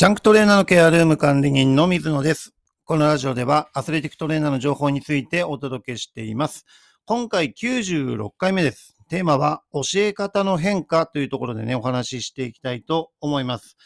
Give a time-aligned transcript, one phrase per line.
[0.00, 2.54] ジャンクトレーナーのケアルーム管理人の水野です。
[2.86, 6.64] このラジオではアスレティックトレーナーの情報についてお届けしています。
[7.04, 8.96] 今回96回目です。
[9.10, 13.76] テーマは教え方の変化というところでね、お話ししていきたいと思います。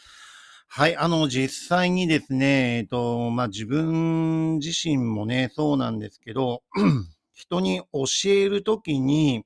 [0.69, 6.63] はい、あの、実際にですね、えっと、まあ、自分自身もね、そうなんですけど、
[7.35, 9.43] 人に教えるときに、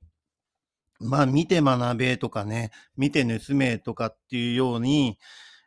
[1.00, 5.18] まあ、見て学べとかね、見て盗めとかっていうように、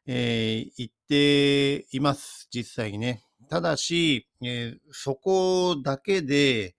[0.06, 3.23] えー、言っています、実際にね。
[3.50, 6.76] ただし、えー、そこだけで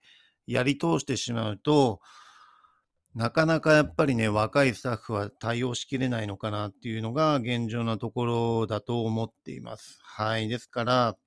[0.47, 2.01] やり通してしまうと、
[3.15, 9.99] なかなかやっぱりね、若いスタッフは対応しきれないのかなっていうのが現状なところだと思っています。
[10.03, 10.49] はい。
[10.49, 11.17] ですから、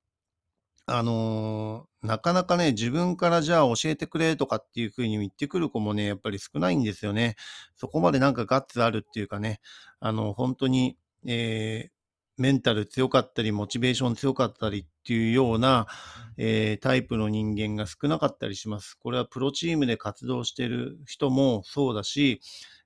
[0.85, 7.37] あのー、なかなかね、自分からじゃあ教えてくれとかっていうふうに言ってくる子もね、やっぱり少ないんですよね。
[7.75, 9.61] そこまでなんかガッツあるっていうかね、
[10.01, 11.98] あの、本当に、えー、
[12.39, 15.89] メンタル強かったり、モチベーション強かったりっていうような、
[16.37, 18.95] えー、タイプの人間が少なかったりします。
[18.95, 22.41] これはプロチームで活動してる人もそうだし、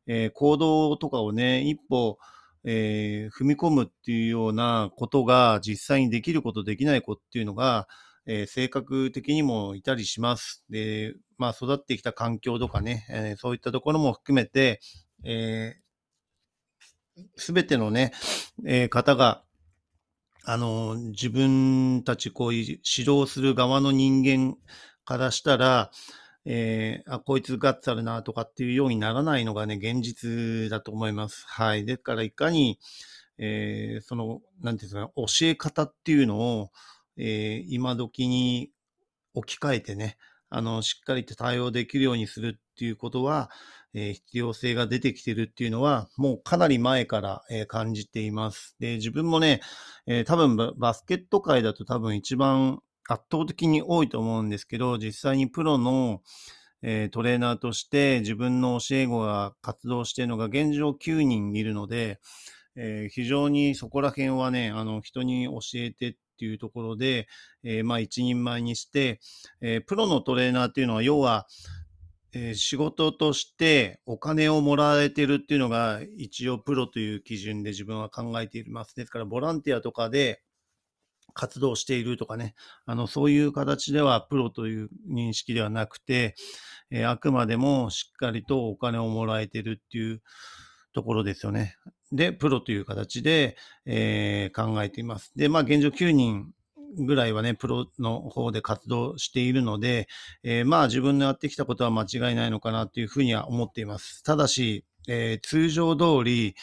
[0.07, 2.19] えー、行動とかをね、一歩、
[2.65, 7.89] えー、踏み込むっていうようなことが実際にできることできない子っていうのが、
[8.25, 10.65] えー、性格的にもいたりします。
[10.71, 14.81] で、まあ育ってきた環境とかね、えー、そういったところも含めて、
[15.25, 15.77] え
[17.37, 18.13] すべてのね、
[18.65, 19.43] え方が、
[20.45, 24.57] あの、自分たちこういう指導する側の人間
[25.05, 25.91] からしたら、
[26.45, 31.45] えー、あ、こいつガッツあるなとかっていうようにならないのがね、現実だと思います。
[31.47, 31.85] はい。
[31.85, 32.81] ですから、いかに、
[33.39, 36.71] えー、その、なんていうんですか、教え方っていうのを、
[37.17, 38.71] えー、今時に
[39.35, 40.17] 置き換えてね、
[40.51, 43.51] あの、しっかりと対応できるようにするっていうことは、
[43.95, 48.77] え、必要性が出てきてるっていうのは、もうかなり前から、感じています。
[48.81, 49.61] で、自分もね、
[50.07, 56.23] え、多分バスケット界だと多分一番圧倒的に多いと思うんですけど、実際にプロの、
[57.13, 62.19] トレーナーとして自分の教え子が活動しているのが現状9人いるので、
[63.11, 67.29] 非常にそこら辺はね、あの、人に教えてっていうところで、
[67.85, 69.21] まあ一人前にして、
[69.61, 71.47] え、プロのトレーナーっていうのは、要は、
[72.35, 78.95] えー、仕事としてお金をもらえてるっていうのが一応プロという基準で自分は考えています。
[78.95, 80.43] ですからボランティアとかで、
[81.35, 82.55] 活動しているとかね、
[82.87, 86.35] あの、そういう形ではプロという認識ではなくて、
[86.91, 90.23] えー、あくまでもしっかりとお金をもらえてるっていう
[90.95, 91.77] ところですよね。
[92.13, 93.57] で、プロという形で、
[93.87, 95.33] えー、考えています。
[95.35, 96.53] で、まあ、現状9人
[96.99, 100.09] ぐらいはね、プロの方で活動しているので、
[100.43, 104.23] えー、まあ、自分のやってきたことは間違いないのかなというふうには思っています。
[104.23, 106.55] ただし、えー、通常通り、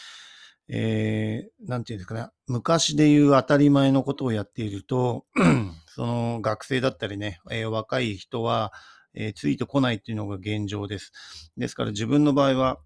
[0.68, 5.26] えー、なんていうんですかね、昔で言う当たり前のことをやっていると、
[5.88, 8.72] その学生だったりね、えー、若い人は、
[9.16, 11.12] えー、ついてこないっていうのが現状です。
[11.58, 12.80] ですから自分の場合は、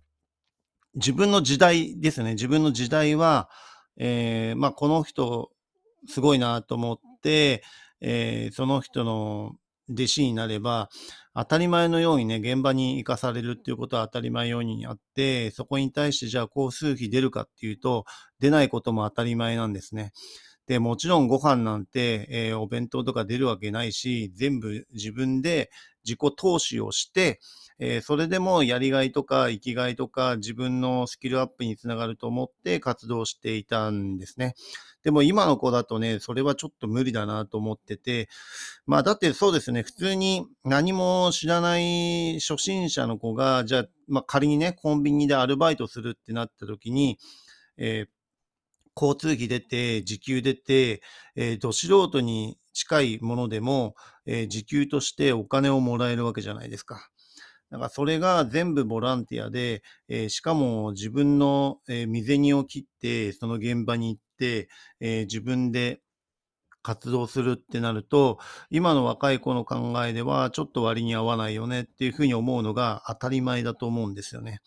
[0.95, 3.49] 自分の時代ですね、自分の時代は、
[3.97, 5.51] えー、まあこの人
[6.07, 7.12] すごいなと思って、
[8.01, 9.53] えー、その人の
[9.89, 10.89] 弟子になれば、
[11.35, 18.05] 当たり前のようにね、現場に行かされるっていうことは当たり前ようにあって、そこに対してじゃあ交通費出るかっていうと、
[18.39, 20.11] 出ないことも当たり前なんですね。
[20.67, 25.69] で、もちろんご飯なんて、えー、お弁当とか出るわけないし、全部自分で
[26.05, 27.39] 自己投資をして、
[27.79, 34.53] えー、それでもやりがいとか生きがいとか自分のスキルアップにつながると思って活動していたんですね。
[35.03, 38.29] でも今の子だとね、それはちょっと無理だなと思ってて、
[38.85, 47.19] まあだってそうですね、普通に何も知らない初心者の子が、じゃあ、まあ仮にね、コンビニでアルバイトするってなった時に、
[47.77, 48.07] えー
[48.95, 51.01] 交通費出て、時給出て、
[51.35, 57.09] えー、ど素人に近いものでも、えー、時給としてお金をもらえるわけじゃないですか。
[57.71, 64.22] だからそれが全部ボランティアで、えー、しかも自分の、えー、身銭を切って、その現場に行って、
[64.99, 66.01] えー、自分で
[66.81, 68.39] 活動するってなると、
[68.69, 74.59] 今の若い子の考えではちょっと割に合わないよねっていうふうに思うのが当たり前だと思うんですよね。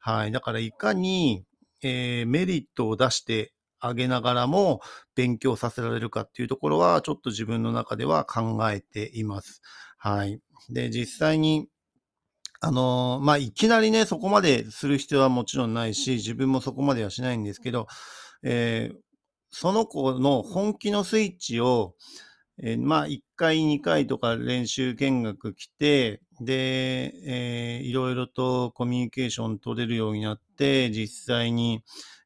[0.00, 0.32] はい。
[0.32, 1.44] だからいかに、
[1.82, 4.80] えー、メリットを出してあげながらも
[5.14, 9.60] 勉強させられるかっていうところはちょっと自分の中では考えています。
[9.98, 10.40] はい。
[10.70, 11.68] で、実際に
[12.60, 17.86] あの、まあ、いきなりね、そこまでする必要はもちろんないし、自分もそこまではしないんですけど、
[18.42, 18.96] えー、
[19.50, 21.94] その子の本気のスイッチを、
[22.60, 31.82] えー、まあ、1回、2回とか練習見学来て、で、えー、いろいろとコミュニケーション取れるようになって、実際に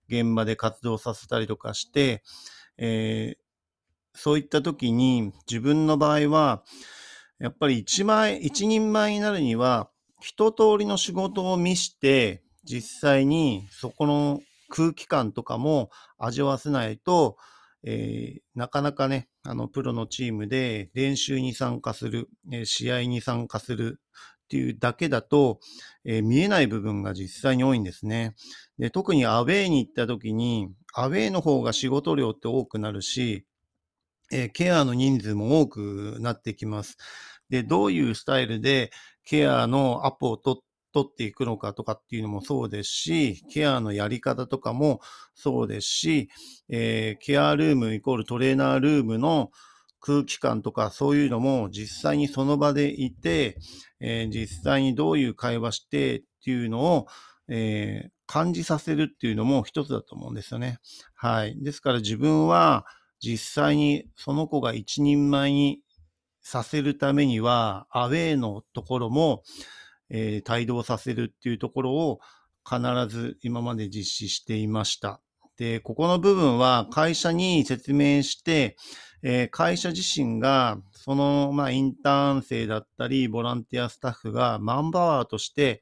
[0.09, 2.23] 現場で活動させたりとかして、
[2.79, 6.65] えー、そういった時に自分の場合は、
[7.39, 9.91] やっぱり一枚、一人前になるには、
[10.21, 14.41] 一通りの仕事を見して、実際にそこの
[14.73, 17.37] 空気感とかも味わわせないと、
[17.85, 24.01] えー、なかなかね、あの、プロのチームで練習に参加する、え、試合に参加する
[24.45, 25.61] っていうだけだと、
[26.05, 28.35] えー、見えない部分が実際に多いんですね。
[28.79, 33.45] で、特にアウェーに行った時に、アウェーの方が仕事量って多くなるし、
[34.33, 36.97] えケアの人数も多くなってきます。
[37.51, 38.91] で、どういうスタイルで
[39.25, 40.59] ケアのアポを取
[40.93, 45.01] 取っていくのかとかっていうのもそうですし、ケアのやり方とかも
[45.35, 46.29] そうですし、
[46.69, 49.51] えー、ケアルームイコールトレーナールームの
[50.01, 53.57] 空気感とかそういうのも実際にその場でいて、
[54.01, 57.07] えー、実際にどういう会話してっていうのを、
[57.49, 60.79] えー、感じさせるっていうのも一つだと思うんですよね。
[61.15, 61.57] はい。
[61.63, 62.85] ですから自分は
[63.21, 65.81] 実際にその子が一人前に
[66.43, 69.43] させるためには、アウェイのところも、
[70.13, 72.21] えー、帯同させるっていうところを
[72.65, 75.21] 必ず今まで実施していました。
[75.57, 78.77] で、ここの部分は会社に説明して、
[79.23, 85.81] えー、会社自身が、その、まあ、インターン生だったり、ボランティアスタッフがマンパワーとして、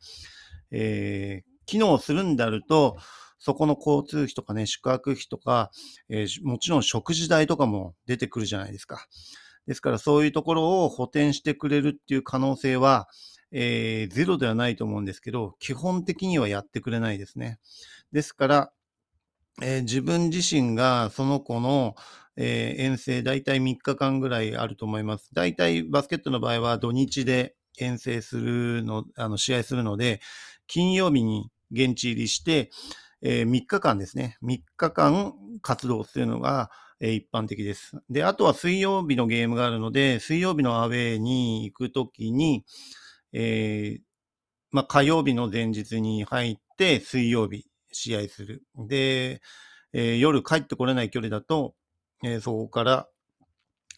[0.70, 2.96] えー、機能するんであると、
[3.38, 5.70] そこの交通費とかね、宿泊費とか、
[6.08, 9.06] えー、もちろん食事代とかも出てくるじゃないですか。
[9.66, 13.08] ですからそういうところを補填してくれるっていう可能性は、
[13.52, 17.58] えー、ゼロではないと思うんですけど、基本的にはやってくれないですね。
[18.12, 18.72] ですから、
[19.62, 21.94] えー、自分自身がその子の、
[22.36, 25.30] えー、遠征大体3日間ぐらいあると思います。
[25.32, 30.20] 大体バスケットの場合は土日で遠征するの、あの試合するので、
[30.66, 32.70] 金曜日に現地入りして、
[33.22, 34.38] えー、3日間ですね。
[34.42, 36.70] 3日間活動するのが、
[37.02, 37.96] え一般的です。
[38.10, 42.66] で、あとは水曜日のゲームがあるので、水曜日のアウェーに行くときに、
[43.32, 44.00] えー、
[44.70, 48.62] まあ、火曜日の前日に入って、水曜日試合する。
[48.76, 49.40] で、
[49.92, 51.74] えー、夜帰ってこれない距離だと、
[52.24, 53.08] えー、そこから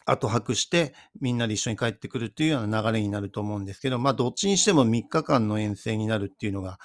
[0.05, 6.79] 後泊してみんなで一緒に帰ってくるっていうような流れになると思うんですけど、まあどっちにしても3日間の遠征になるっていうのが、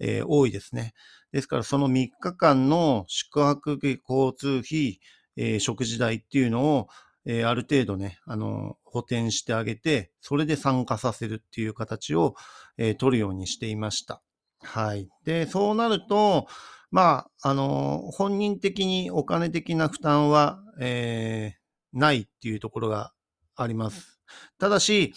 [0.00, 0.94] えー、多いですね。
[1.32, 5.00] ですからその3日間の宿泊費、交通費、
[5.36, 6.88] えー、食事代っていうのを、
[7.26, 12.34] えー、ある程度ね、あの、補填してあげて、それで参加させるっていう形を、
[12.78, 14.22] えー、取るようにしていました。
[14.62, 15.08] はい。
[15.24, 16.46] で、そうなると、
[16.90, 23.12] まあ、あの、本人的にお金的な負担は、えー、ないっていうところが
[23.56, 24.20] あります。
[24.58, 25.12] ただし、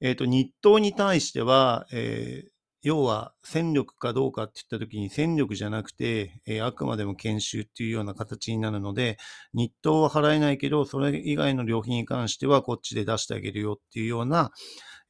[0.00, 2.51] えっ、ー、と、日当に対しては、えー、
[2.82, 9.18] 要は戦力かどうかって言った時に戦力じゃなくて、えー、あくまでも研修っていうような形になるので、
[9.54, 14.50] 日当は払えないけど、それ以外の料品に関してはこっちで出してあげるよっていうような、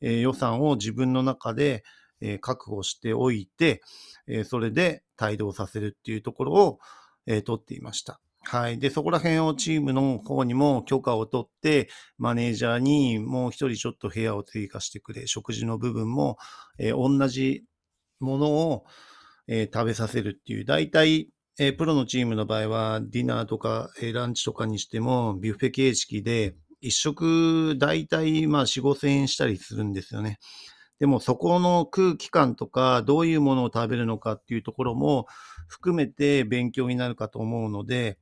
[0.03, 1.83] えー、予算を自分の中で、
[2.21, 3.81] えー、確保しておいて、
[4.29, 6.79] えそれで帯同させるっていうところを、
[7.27, 8.21] え取っていました。
[8.44, 8.79] はい。
[8.79, 16.39] で、そこら辺をチームの方にも許可を取って、マネージャーにもう一人ちょっと部屋を追加してくれ、食事の部分も、
[16.79, 17.65] えー、同じ
[18.21, 18.85] ものを、
[19.49, 30.39] えー、食べさせるっていう、大体、えー、プロのチームの場合は、ディナーとか、えー、ランチとかにしても、ビュッフェ形式で、一食、大体、まあ、4、5千円したりするんですよね。
[30.99, 35.27] でも、そこの空気感とか、どういうものを食べるのかっていうところも
[35.69, 38.19] 含めて勉強になるかと思うので、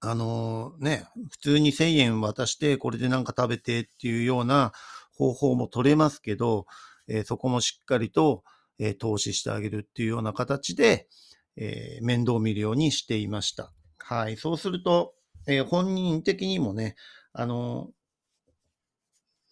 [0.00, 4.72] あのね、普通に1000円渡して、これでなんか食べてっていうような
[5.16, 6.66] 方法も取れますけど、
[7.08, 8.42] えー、そこもしっかりと、
[8.78, 11.08] えー、投資してあげるっていうような形で、
[11.56, 13.72] えー、面倒見るようにしていました。
[13.98, 14.36] はい。
[14.36, 15.14] そうすると、
[15.46, 16.96] え本人的にもね、
[17.32, 17.90] あの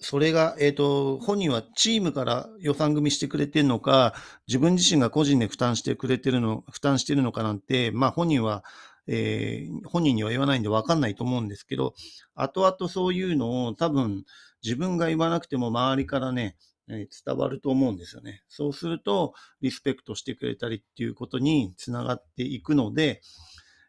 [0.03, 4.15] それが、えっ、と、本人はチームから予算組してくれてるのか、
[4.49, 8.65] 自分自身が個人で負担してくれてるの、負担してるのかなんて、まあ本人は
[9.07, 11.95] えー、本人には言わないんで分かんないと思うんですけど、
[12.35, 14.25] 後々そういうのを多分
[14.63, 16.57] 自分が言わなくても周りからね、
[16.89, 18.43] え伝わると思うんですよね。
[18.49, 23.23] そうすると、リスペクトしてくれたりっていうことにつながっていくので、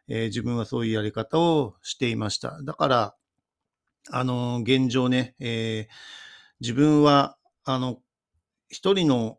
[0.08, 2.60] えー、自分はそういうやり方をしていました。
[2.62, 3.14] だから、
[4.10, 5.94] あの、現状ね、えー、
[6.60, 8.00] 自分は、あの、
[8.68, 9.38] 一人の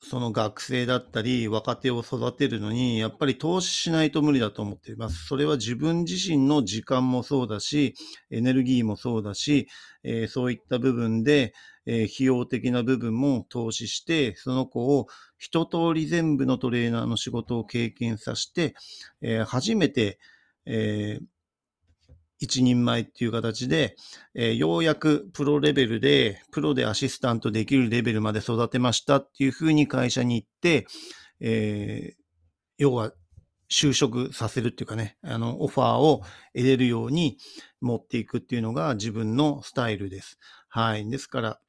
[0.00, 5.26] その学生だったり、若手を育てるのに、やっぱり投資しないと無理だと思っています。
[5.26, 7.94] それは自分自身の時間もそうだし、
[8.30, 9.68] エネルギーもそうだし、
[10.04, 11.52] えー、そういった部分で、
[11.84, 18.74] えー、費用的な部分も投資して、その子を一通り全部のトレーナーの仕事を経験させて、
[19.20, 20.20] えー、初めて、
[20.64, 21.18] え
[22.38, 23.96] 一人前っていう形で、
[24.34, 30.86] えー、ようやくプロレベルで、プロでアシスタントできるレベルまで育てましたっていうふうに会社に行って、
[31.40, 32.22] えー、
[32.78, 33.12] 要は
[33.70, 36.22] 就職させるっていうかね、あの、オファーを
[36.54, 37.38] 得れるように
[37.80, 40.38] 持っていくっていうのが自分のスタイルです。
[40.68, 41.08] はい。
[41.10, 41.60] ですから、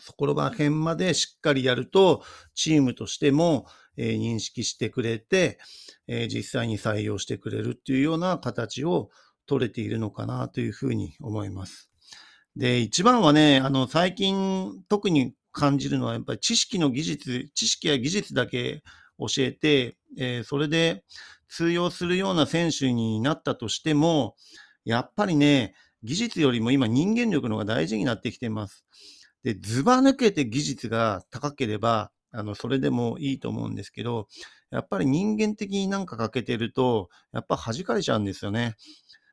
[0.00, 2.22] そこら辺までしっかりやると、
[2.54, 3.66] チームとしても、
[3.96, 5.58] えー、認識してくれて、
[6.06, 9.10] え、実際に採用してくれるっていうような形を
[9.48, 11.90] 取れているのかなというふうに思います。
[12.54, 18.82] で、一番はね、あの、最近特に感じるのは、やっぱり知識の技術、知識や技術だけ
[19.18, 21.04] 教えて、えー、それで
[21.48, 24.36] 通用するような選手になったとしても、
[24.84, 28.84] やっぱりね、技術よりも今人間力の方が大事になってきています。
[29.42, 34.28] で、ずば抜けて技術が高ければ、あの、それでもいいと思うんですけど、
[34.70, 38.74] やっぱり人間的になんか欠けてると、やっぱ弾かれちゃうんですよね。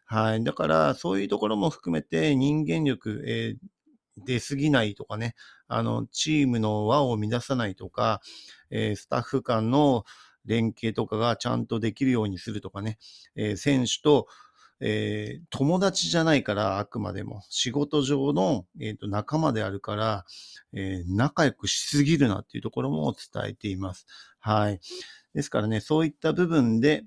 [0.06, 0.44] はい。
[0.44, 5.36] だから、そういうところも含めて人間力、えー、出すぎないとかね、
[5.68, 8.22] あの、チームの輪を乱さないとか、
[8.70, 10.06] えー、スタッフ間の
[10.46, 12.98] 連携とかがちゃんとできるようにするとかね、
[13.36, 14.28] えー、選手と、
[14.80, 17.42] えー、友達じゃないから、あくまでも。
[17.50, 20.26] 仕事上の、えーと、仲間であるから、
[20.74, 24.06] えー、仲良くしすぎるなっていうところも伝えています。
[24.40, 24.80] はい。
[25.34, 27.06] ですからね、そういった部分で、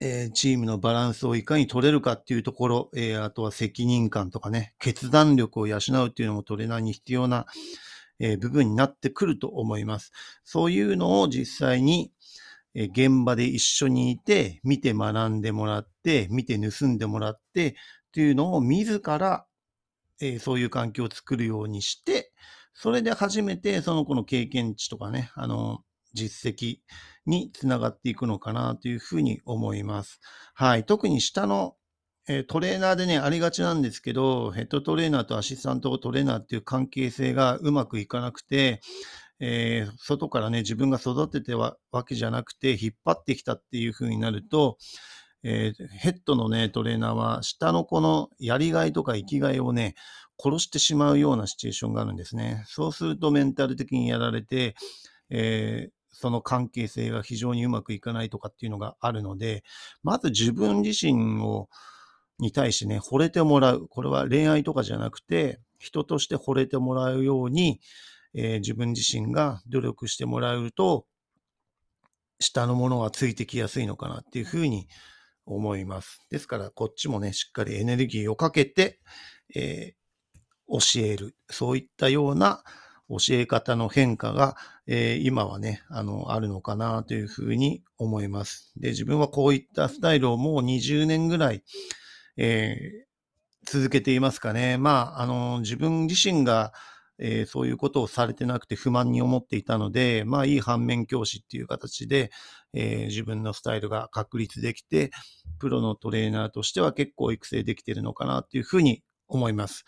[0.00, 7.46] えー、チームのバランスをいかに取れるかっていうところ、えー、あとは責任感とかね、決断力を養うっていうのもトレーナーに必要な、
[8.18, 10.12] えー、部分になってくると思います。
[10.44, 12.12] そういうのを実際に、
[12.78, 17.74] え現場で一緒にいて、見て学んでもらって、見て盗んでもらって、っ
[18.12, 19.46] ていうのを自ら、
[20.20, 22.32] えそういう環境を作るようにして、
[22.74, 25.82] それで初めてその子の経験値とかね、あの、
[26.16, 26.78] 実績
[27.26, 30.18] につながっていくのかなというふうに思います。
[30.54, 30.84] はい。
[30.84, 31.76] 特に下の
[32.28, 38.80] えトレーナーでね、ありがちなんですけど、ヘッドトレーナーとアシスタントトレーナーっていう関係性がうまくいかなくて、
[39.38, 44.76] えー、外からね、自分が育ててはわけじゃなくて、引っ張ってきたっていう風になると、
[45.44, 49.94] えー、ヘッドのね、トレーナーは、下の子のやりがいとか生きがいをね、
[50.42, 52.64] 殺してしまうようなシチュエーションがあるんですね。
[52.66, 54.74] そうするとメンタル的にやられて、
[55.30, 59.64] えー、その関係性が非常にうまくいかないとかっていうのがあるので、
[60.02, 61.68] まず自分自身を、
[62.38, 63.86] に対してね、惚れてもらう。
[63.86, 67.80] これは恋愛とかじゃなくて、人として惚れてもらうように、
[68.32, 71.04] えー、自分自身が努力してもらうと、
[72.40, 74.88] 下のものがついてきやすいのかなっていうふうに
[75.44, 76.22] 思います。
[76.30, 79.00] ですから、こっちもね、しっかりエネルギーをかけて、
[79.54, 81.36] えー、教える。
[81.50, 82.64] そういったような
[83.08, 88.72] 教え方の変化が、えー、今はね、あの、あるのかなというふうに思います。
[88.76, 91.62] で、自分はこういったスタイルをもう20年ぐらい、
[92.36, 94.76] えー、続けていますかね。
[94.78, 96.72] まあ、あの、自分自身が、
[97.18, 102.30] えー、そういうことをされてなくて不満に思っていたので、まあいい反面教師っていう形で、
[102.74, 105.10] えー、自分のスタイルが確立できて、
[105.58, 109.84] プロのトレーナーとしては結構育成できているのかなっていうふうに思います。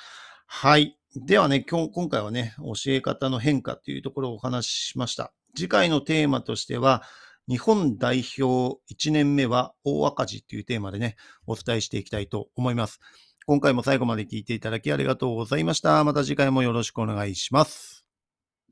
[0.47, 0.99] はい。
[1.27, 5.33] ではね、今日、今回はね、教え方の変化っていうところをお話ししました。
[5.57, 7.03] 次回のテーマとしては、
[7.49, 13.01] 日本代表1年目は大赤字っていうテーマでね、お伝えしていきたいと思います。
[13.47, 16.05] 今回も最後まで聞いていただきありがとうございました。
[16.05, 17.98] また次回もよろしくお願いします。